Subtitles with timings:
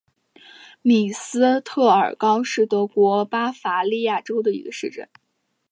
[0.81, 5.07] 米斯特尔高是德国巴伐利亚州的一个市镇。